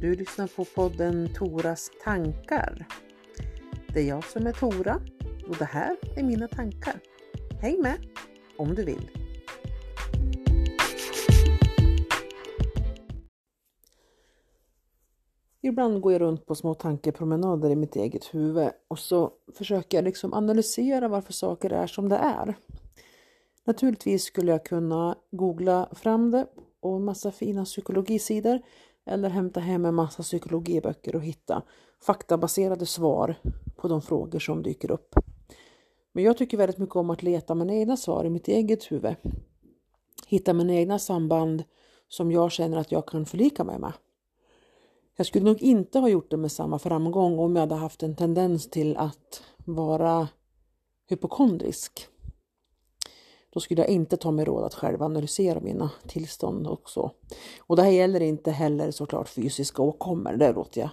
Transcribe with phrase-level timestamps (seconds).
[0.00, 2.86] Du lyssnar på podden Toras tankar.
[3.94, 5.00] Det är jag som är Tora
[5.48, 7.00] och det här är mina tankar.
[7.60, 7.96] Häng med
[8.58, 9.10] om du vill.
[15.62, 20.04] Ibland går jag runt på små tankepromenader i mitt eget huvud och så försöker jag
[20.04, 22.54] liksom analysera varför saker är som det är.
[23.64, 26.46] Naturligtvis skulle jag kunna googla fram det
[26.80, 28.60] och en massa fina psykologisidor
[29.10, 31.62] eller hämta hem en massa psykologiböcker och hitta
[32.02, 33.34] faktabaserade svar
[33.76, 35.14] på de frågor som dyker upp.
[36.12, 39.14] Men jag tycker väldigt mycket om att leta mina egna svar i mitt eget huvud.
[40.26, 41.64] Hitta mina egna samband
[42.08, 43.92] som jag känner att jag kan förlika mig med.
[45.16, 48.16] Jag skulle nog inte ha gjort det med samma framgång om jag hade haft en
[48.16, 50.28] tendens till att vara
[51.08, 52.06] hypokondrisk.
[53.50, 57.10] Då skulle jag inte ta mig råd att själv analysera mina tillstånd också.
[57.58, 60.90] Och det här gäller inte heller såklart fysiska åkommor, det låter jag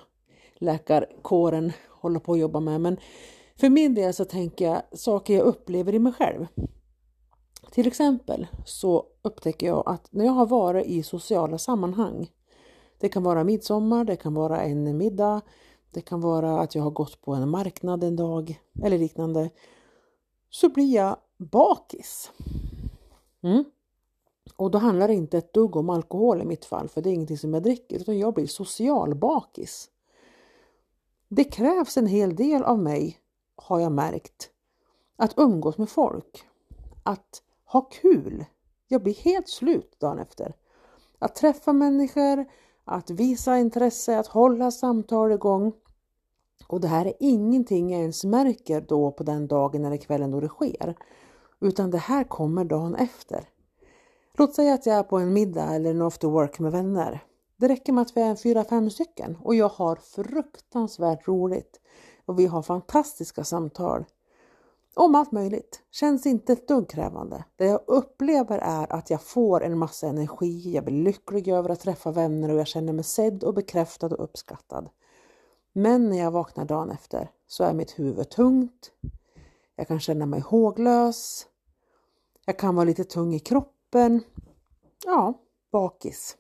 [0.59, 2.81] läkarkåren hålla på att jobba med.
[2.81, 2.97] Men
[3.55, 6.47] för min del så tänker jag saker jag upplever i mig själv.
[7.72, 12.31] Till exempel så upptäcker jag att när jag har varit i sociala sammanhang,
[12.99, 15.42] det kan vara midsommar, det kan vara en middag,
[15.94, 19.49] det kan vara att jag har gått på en marknad en dag eller liknande,
[20.49, 22.31] så blir jag bakis.
[23.41, 23.63] Mm.
[24.55, 27.13] Och då handlar det inte ett dugg om alkohol i mitt fall, för det är
[27.13, 29.89] ingenting som jag dricker, utan jag blir social bakis.
[31.30, 33.17] Det krävs en hel del av mig,
[33.55, 34.49] har jag märkt,
[35.15, 36.45] att umgås med folk,
[37.03, 38.45] att ha kul.
[38.88, 40.55] Jag blir helt slut dagen efter.
[41.19, 42.45] Att träffa människor,
[42.85, 45.73] att visa intresse, att hålla samtal igång.
[46.67, 50.39] Och det här är ingenting jag ens märker då på den dagen eller kvällen då
[50.39, 50.95] det sker
[51.61, 53.50] utan det här kommer dagen efter.
[54.38, 57.23] Låt säga att jag är på en middag eller en after work med vänner.
[57.58, 61.80] Det räcker med att vi är fyra, fem stycken och jag har fruktansvärt roligt
[62.26, 64.05] och vi har fantastiska samtal.
[64.93, 65.81] Om allt möjligt.
[65.92, 67.43] Känns inte ett dugg krävande.
[67.55, 71.80] Det jag upplever är att jag får en massa energi, jag blir lycklig över att
[71.80, 74.89] träffa vänner och jag känner mig sedd och bekräftad och uppskattad.
[75.73, 78.92] Men när jag vaknar dagen efter så är mitt huvud tungt,
[79.76, 81.48] jag kan känna mig håglös.
[82.49, 84.21] Jag kan vara lite tung i kroppen.
[85.05, 85.33] Ja,
[85.71, 86.37] bakis.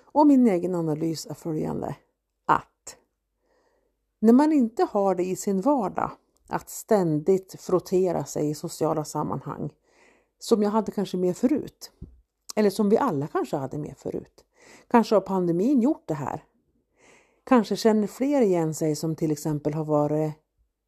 [0.00, 1.96] Och min egen analys är följande
[2.44, 2.96] att
[4.18, 6.10] när man inte har det i sin vardag
[6.48, 9.70] att ständigt frottera sig i sociala sammanhang
[10.38, 11.90] som jag hade kanske mer förut.
[12.56, 14.44] Eller som vi alla kanske hade mer förut.
[14.88, 16.44] Kanske har pandemin gjort det här.
[17.44, 20.32] Kanske känner fler igen sig som till exempel har varit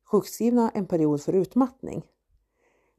[0.05, 2.03] sjukskrivna en period för utmattning.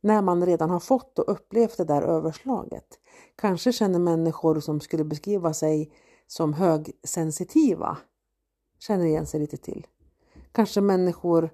[0.01, 2.99] När man redan har fått och upplevt det där överslaget.
[3.35, 5.93] Kanske känner människor som skulle beskriva sig
[6.27, 7.97] som högsensitiva
[8.79, 9.87] känner igen sig lite till.
[10.51, 11.49] Kanske människor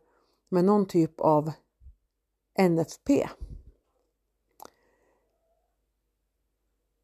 [0.50, 1.52] med någon typ av
[2.60, 3.30] NFP.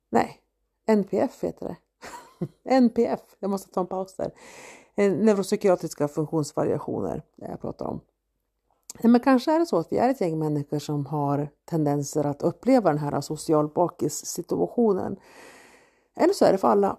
[0.10, 0.42] Nej,
[0.88, 1.78] NPF heter det.
[2.76, 4.32] NPF, jag måste ta en paus där.
[4.96, 8.02] Eh, neuropsykiatriska funktionsvariationer, det jag pratar om.
[9.02, 12.44] Men kanske är det så att vi är ett gäng människor som har tendenser att
[12.44, 15.16] uppleva den här social bakis-situationen.
[16.16, 16.98] Eller så är det för alla.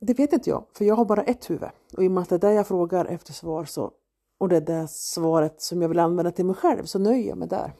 [0.00, 1.68] Det vet inte jag, för jag har bara ett huvud.
[1.96, 3.90] Och i och med att det är där jag frågar efter svar så,
[4.38, 7.38] och det är det svaret som jag vill använda till mig själv så nöjer jag
[7.38, 7.72] mig där.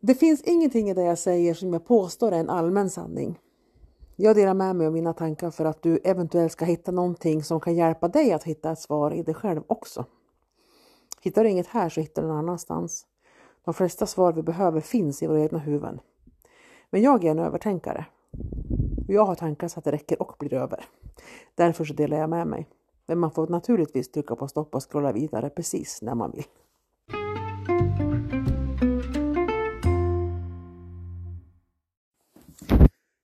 [0.00, 3.38] Det finns ingenting i det jag säger som jag påstår är en allmän sanning.
[4.16, 7.60] Jag delar med mig av mina tankar för att du eventuellt ska hitta någonting som
[7.60, 10.04] kan hjälpa dig att hitta ett svar i dig själv också.
[11.20, 13.06] Hittar du inget här så hittar du någon annanstans.
[13.64, 16.00] De flesta svar vi behöver finns i våra egna huvuden.
[16.90, 18.06] Men jag är en övertänkare.
[19.08, 20.84] Jag har tankar så att det räcker och blir över.
[21.54, 22.68] Därför så delar jag med mig.
[23.06, 26.44] Men man får naturligtvis trycka på stopp och scrolla vidare precis när man vill.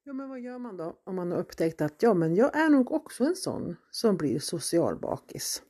[0.04, 2.68] Ja, men vad gör man då om man har upptäckt att ja, men jag är
[2.68, 5.62] nog också en sån som blir social bakis?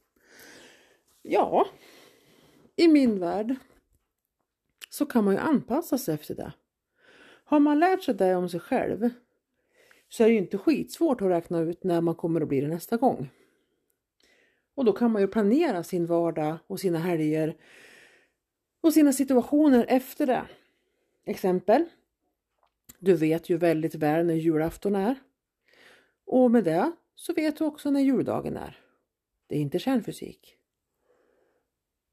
[1.22, 1.66] Ja,
[2.82, 3.54] i min värld
[4.88, 6.52] så kan man ju anpassa sig efter det.
[7.44, 9.10] Har man lärt sig det om sig själv
[10.08, 12.68] så är det ju inte skitsvårt att räkna ut när man kommer att bli det
[12.68, 13.30] nästa gång.
[14.74, 17.56] Och då kan man ju planera sin vardag och sina helger
[18.80, 20.46] och sina situationer efter det.
[21.24, 21.84] Exempel.
[22.98, 25.14] Du vet ju väldigt väl när julafton är.
[26.24, 28.80] Och med det så vet du också när juldagen är.
[29.46, 30.56] Det är inte kärnfysik.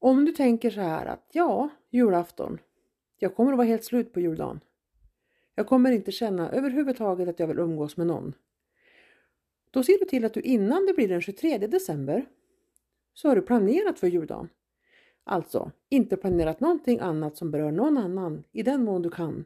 [0.02, 2.58] Om du tänker så här att ja, julafton.
[3.18, 4.60] Jag kommer att vara helt slut på juldagen.
[5.54, 8.34] Jag kommer inte känna överhuvudtaget att jag vill umgås med någon.
[9.70, 12.26] Då ser du till att du innan det blir den 23 december
[13.14, 14.48] så har du planerat för juldagen.
[15.24, 19.44] Alltså inte planerat någonting annat som berör någon annan i den mån du kan.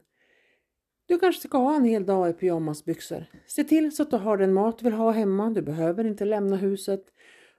[1.07, 3.25] Du kanske ska ha en hel dag i pyjamasbyxor.
[3.47, 5.51] Se till så att du har den mat du vill ha hemma.
[5.51, 7.05] Du behöver inte lämna huset.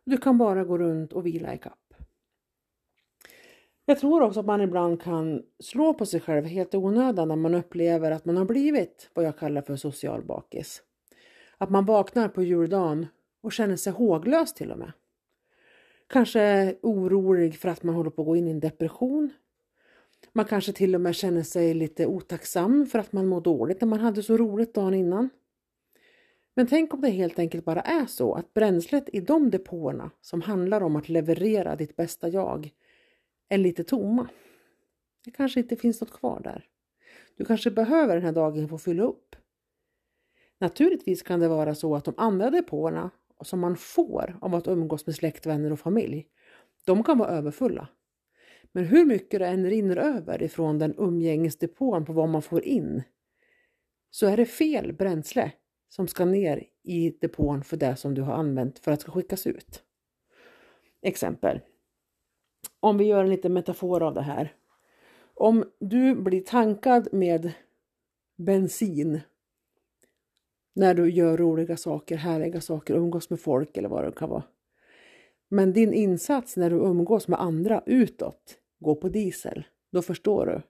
[0.04, 1.85] Du kan bara gå runt och vila i kapp.
[3.86, 7.36] Jag tror också att man ibland kan slå på sig själv helt i onödan när
[7.36, 10.82] man upplever att man har blivit vad jag kallar för social bakis.
[11.58, 13.08] Att man vaknar på juldagen
[13.42, 14.92] och känner sig håglös till och med.
[16.08, 19.30] Kanske orolig för att man håller på att gå in i en depression.
[20.34, 23.88] Man kanske till och med känner sig lite otacksam för att man mår dåligt när
[23.88, 25.30] man hade så roligt dagen innan.
[26.56, 30.42] Men tänk om det helt enkelt bara är så att bränslet i de depåerna som
[30.42, 32.72] handlar om att leverera ditt bästa jag
[33.50, 34.30] är lite tomma.
[35.26, 36.66] Det kanske inte finns något kvar där.
[37.38, 39.36] Du kanske behöver den här dagen för att fylla upp.
[40.60, 43.12] Naturligtvis kan det vara så att de andra depåerna
[43.42, 46.28] som man får av att umgås med släkt, vänner och familj,
[46.86, 47.88] de kan vara överfulla.
[48.72, 53.04] Men hur mycket det än rinner över ifrån den umgängesdepån på vad man får in,
[54.10, 55.52] så är det fel bränsle
[55.90, 59.48] som ska ner i depån för det som du har använt för att ska skickas
[59.48, 59.84] ut.
[61.02, 61.60] Exempel.
[62.86, 64.54] Om vi gör en liten metafor av det här.
[65.34, 67.52] Om du blir tankad med
[68.36, 69.22] bensin
[70.74, 74.44] när du gör roliga saker, härliga saker, umgås med folk eller vad det kan vara.
[75.48, 79.64] Men din insats när du umgås med andra utåt går på diesel.
[79.92, 80.62] Då förstår du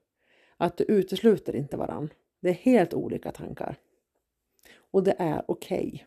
[0.57, 2.09] att du utesluter inte varann.
[2.39, 3.75] Det är helt olika tankar.
[4.91, 5.87] Och det är okej.
[5.87, 5.99] Okay.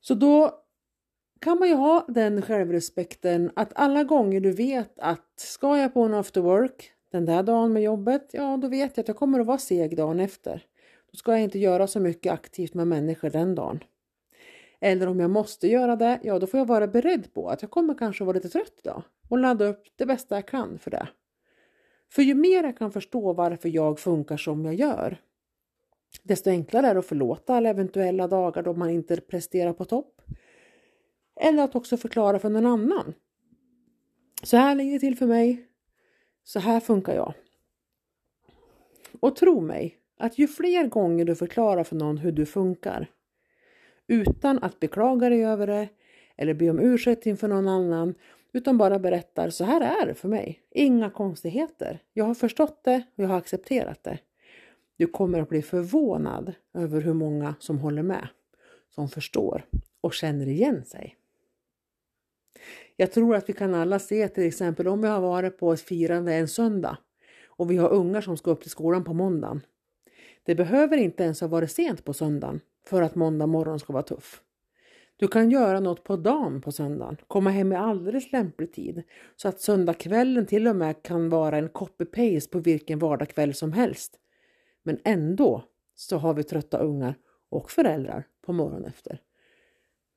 [0.00, 0.64] Så då
[1.40, 6.02] kan man ju ha den självrespekten att alla gånger du vet att ska jag på
[6.02, 9.40] en after work den där dagen med jobbet, ja då vet jag att jag kommer
[9.40, 10.66] att vara seg dagen efter.
[11.12, 13.84] Då ska jag inte göra så mycket aktivt med människor den dagen.
[14.80, 17.70] Eller om jag måste göra det, ja då får jag vara beredd på att jag
[17.70, 21.08] kommer kanske vara lite trött idag och ladda upp det bästa jag kan för det.
[22.12, 25.20] För ju mer jag kan förstå varför jag funkar som jag gör,
[26.22, 30.22] desto enklare är det att förlåta alla eventuella dagar då man inte presterar på topp.
[31.42, 33.14] Eller att också förklara för någon annan.
[34.42, 35.66] Så här ligger det till för mig.
[36.44, 37.34] Så här funkar jag.
[39.20, 43.10] Och tro mig, att ju fler gånger du förklarar för någon hur du funkar
[44.06, 45.88] utan att beklaga dig över det
[46.36, 48.14] eller be om ursäkt inför någon annan
[48.52, 50.60] utan bara berättar så här är det för mig.
[50.70, 52.02] Inga konstigheter.
[52.12, 54.18] Jag har förstått det och jag har accepterat det.
[54.96, 58.28] Du kommer att bli förvånad över hur många som håller med,
[58.94, 59.64] som förstår
[60.00, 61.16] och känner igen sig.
[63.00, 65.80] Jag tror att vi kan alla se till exempel om vi har varit på ett
[65.80, 66.98] firande en söndag
[67.46, 69.60] och vi har ungar som ska upp till skolan på måndagen
[70.42, 74.02] det behöver inte ens ha varit sent på söndagen för att måndag morgon ska vara
[74.02, 74.42] tuff.
[75.16, 79.02] Du kan göra något på dagen på söndagen, komma hem i alldeles lämplig tid
[79.36, 84.18] så att söndagskvällen till och med kan vara en copy-paste på vilken vardagskväll som helst.
[84.82, 85.64] Men ändå
[85.94, 87.14] så har vi trötta ungar
[87.50, 89.20] och föräldrar på morgonen efter.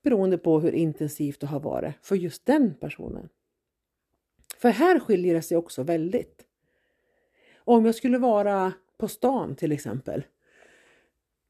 [0.03, 3.29] Beroende på hur intensivt det har varit för just den personen.
[4.57, 6.45] För här skiljer det sig också väldigt.
[7.55, 10.23] Om jag skulle vara på stan till exempel.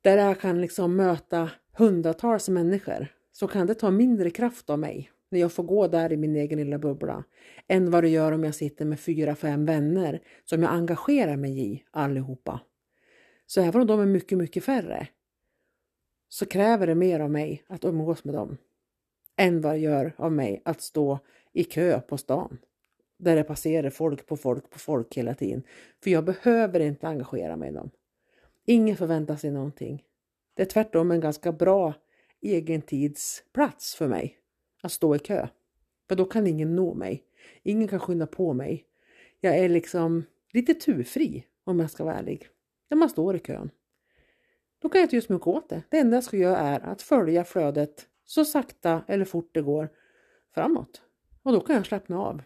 [0.02, 5.12] Där jag kan liksom möta hundratals människor så kan det ta mindre kraft av mig
[5.30, 7.24] när jag får gå där i min egen lilla bubbla
[7.68, 11.60] än vad det gör om jag sitter med fyra, fem vänner som jag engagerar mig
[11.60, 12.60] i allihopa.
[13.46, 15.08] Så även om de är mycket, mycket färre
[16.34, 18.58] så kräver det mer av mig att umgås med dem
[19.36, 21.20] än vad det gör av mig att stå
[21.52, 22.58] i kö på stan
[23.18, 25.64] där det passerar folk på folk på folk hela tiden.
[26.04, 27.90] För jag behöver inte engagera mig i dem.
[28.66, 30.04] Ingen förväntar sig någonting.
[30.54, 31.94] Det är tvärtom en ganska bra
[32.42, 34.38] egentidsplats för mig
[34.84, 35.48] att stå i kö.
[36.08, 37.24] För då kan ingen nå mig.
[37.64, 38.86] Ingen kan skynda på mig.
[39.40, 40.24] Jag är liksom
[40.54, 42.48] lite turfri om jag ska vara ärlig.
[42.90, 43.70] När man står i kön.
[44.84, 45.84] Då kan jag inte göra så mycket åt det.
[45.90, 49.90] Det enda jag ska göra är att följa flödet så sakta eller fort det går
[50.54, 51.02] framåt.
[51.44, 52.42] Och då kan jag slappna av.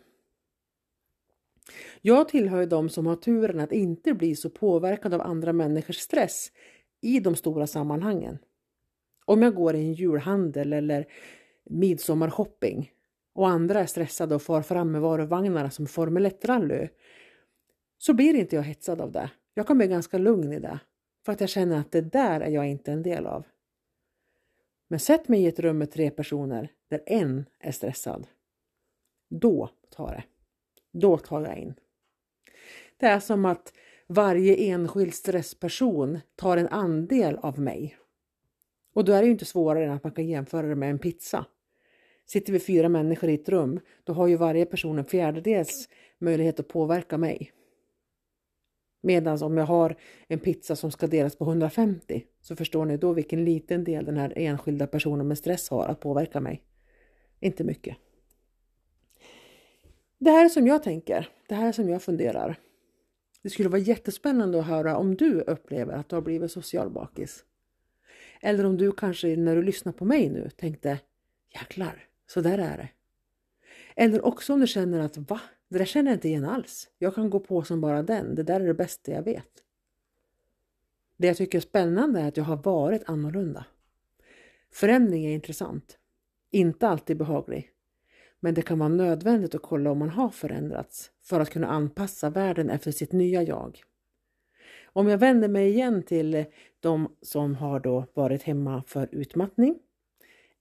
[2.01, 6.51] Jag tillhör de som har turen att inte bli så påverkad av andra människors stress
[7.01, 8.37] i de stora sammanhangen.
[9.25, 11.07] Om jag går i en julhandel eller
[11.65, 12.91] midsommarhopping
[13.33, 16.87] och andra är stressade och far fram med varuvagnarna som Formel 1-rally
[17.97, 19.31] så blir inte jag hetsad av det.
[19.53, 20.79] Jag kan bli ganska lugn i det
[21.27, 23.45] för att jag känner att det där är jag inte en del av.
[24.87, 28.27] Men sätt mig i ett rum med tre personer där en är stressad.
[29.29, 30.23] Då tar det.
[30.91, 31.73] Då tar jag in.
[32.97, 33.73] Det är som att
[34.07, 37.97] varje enskild stressperson tar en andel av mig.
[38.93, 40.99] Och då är det ju inte svårare än att man kan jämföra det med en
[40.99, 41.45] pizza.
[42.25, 46.59] Sitter vi fyra människor i ett rum, då har ju varje person en fjärdedels möjlighet
[46.59, 47.53] att påverka mig.
[49.07, 49.95] Medan om jag har
[50.27, 54.17] en pizza som ska delas på 150 så förstår ni då vilken liten del den
[54.17, 56.63] här enskilda personen med stress har att påverka mig.
[57.39, 57.97] Inte mycket.
[60.17, 61.29] Det här är som jag tänker.
[61.47, 62.59] Det här är som jag funderar.
[63.41, 67.43] Det skulle vara jättespännande att höra om du upplever att du har blivit social bakis.
[68.41, 70.99] Eller om du kanske när du lyssnar på mig nu tänkte
[71.53, 72.89] jäklar, så där är det.
[73.95, 76.89] Eller också om du känner att va, det där känner jag inte igen alls.
[76.97, 78.35] Jag kan gå på som bara den.
[78.35, 79.63] Det där är det bästa jag vet.
[81.17, 83.65] Det jag tycker är spännande är att jag har varit annorlunda.
[84.71, 85.97] Förändring är intressant.
[86.51, 87.71] Inte alltid behaglig.
[88.39, 92.29] Men det kan vara nödvändigt att kolla om man har förändrats för att kunna anpassa
[92.29, 93.81] världen efter sitt nya jag.
[94.85, 96.45] Om jag vänder mig igen till
[96.79, 99.79] de som har då varit hemma för utmattning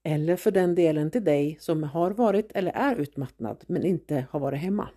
[0.07, 4.39] eller för den delen till dig som har varit eller är utmattad men inte har
[4.39, 4.89] varit hemma.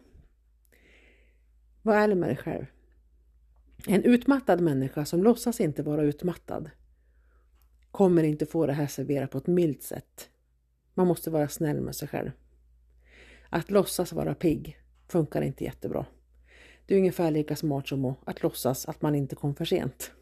[1.82, 2.66] Var ärlig med dig själv.
[3.86, 6.70] En utmattad människa som låtsas inte vara utmattad
[7.90, 10.28] kommer inte få det här serverat på ett milt sätt.
[10.94, 12.30] Man måste vara snäll med sig själv.
[13.48, 16.06] Att låtsas vara pigg funkar inte jättebra.
[16.86, 20.12] Det är ungefär lika smart som att låtsas att man inte kom för sent.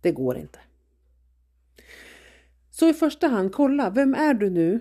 [0.00, 0.58] Det går inte.
[2.74, 4.80] Så i första hand, kolla, vem är du nu?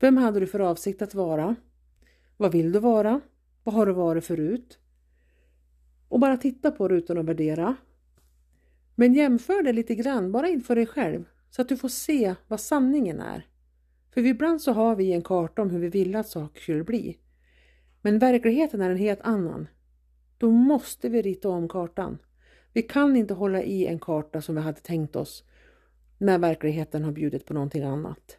[0.00, 1.56] Vem hade du för avsikt att vara?
[2.36, 3.20] Vad vill du vara?
[3.64, 4.78] Vad har du varit förut?
[6.08, 7.76] Och bara titta på det utan att värdera.
[8.94, 12.60] Men jämför det lite grann, bara inför dig själv, så att du får se vad
[12.60, 13.46] sanningen är.
[14.14, 17.18] För ibland så har vi en karta om hur vi vill att saker skulle bli.
[18.02, 19.68] Men verkligheten är en helt annan.
[20.38, 22.18] Då måste vi rita om kartan.
[22.72, 25.44] Vi kan inte hålla i en karta som vi hade tänkt oss
[26.22, 28.38] när verkligheten har bjudit på någonting annat.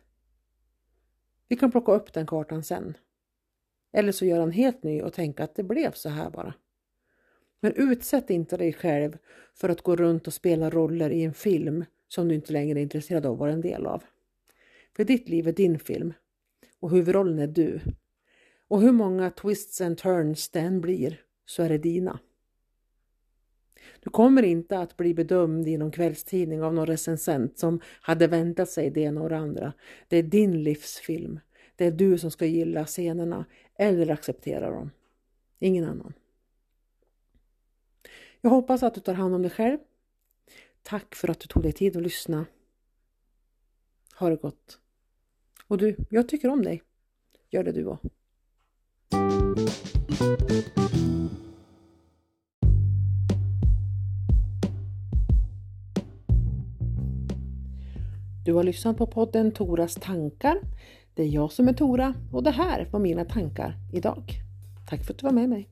[1.47, 2.97] Vi kan plocka upp den kartan sen.
[3.91, 6.53] Eller så gör en helt ny och tänka att det blev så här bara.
[7.59, 9.17] Men utsätt inte dig själv
[9.53, 12.83] för att gå runt och spela roller i en film som du inte längre är
[12.83, 14.03] intresserad av att vara en del av.
[14.95, 16.13] För ditt liv är din film
[16.79, 17.79] och huvudrollen är du.
[18.67, 22.19] Och hur många twists and turns det än blir så är det dina.
[23.99, 28.69] Du kommer inte att bli bedömd i någon kvällstidning av någon recensent som hade väntat
[28.69, 29.73] sig det ena och det andra.
[30.07, 31.39] Det är din livsfilm.
[31.75, 34.91] Det är du som ska gilla scenerna eller acceptera dem.
[35.59, 36.13] Ingen annan.
[38.41, 39.77] Jag hoppas att du tar hand om dig själv.
[40.81, 42.45] Tack för att du tog dig tid att lyssna.
[44.15, 44.79] Ha det gott.
[45.67, 46.83] Och du, jag tycker om dig.
[47.49, 48.09] Gör det du också.
[58.53, 60.59] Du har lyssnat på podden Toras tankar.
[61.13, 64.33] Det är jag som är Tora och det här var mina tankar idag.
[64.89, 65.69] Tack för att du var med mig.